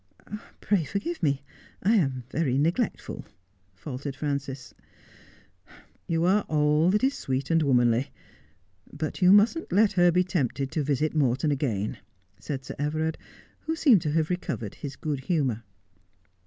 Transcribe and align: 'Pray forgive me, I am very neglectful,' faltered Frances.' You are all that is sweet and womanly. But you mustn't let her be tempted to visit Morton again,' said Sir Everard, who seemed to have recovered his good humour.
'Pray 0.61 0.83
forgive 0.83 1.21
me, 1.21 1.43
I 1.83 1.93
am 1.93 2.23
very 2.31 2.57
neglectful,' 2.57 3.23
faltered 3.75 4.15
Frances.' 4.15 4.73
You 6.07 6.23
are 6.25 6.41
all 6.47 6.89
that 6.89 7.03
is 7.03 7.13
sweet 7.13 7.51
and 7.51 7.61
womanly. 7.61 8.09
But 8.91 9.21
you 9.21 9.31
mustn't 9.31 9.71
let 9.71 9.91
her 9.91 10.11
be 10.11 10.23
tempted 10.23 10.71
to 10.71 10.81
visit 10.83 11.13
Morton 11.13 11.51
again,' 11.51 11.97
said 12.39 12.65
Sir 12.65 12.73
Everard, 12.79 13.19
who 13.59 13.75
seemed 13.75 14.01
to 14.01 14.13
have 14.13 14.31
recovered 14.31 14.73
his 14.73 14.95
good 14.95 15.19
humour. 15.25 15.61